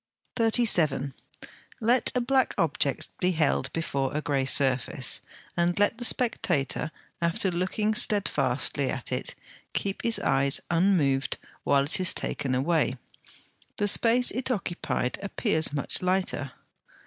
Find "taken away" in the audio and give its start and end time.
12.15-12.97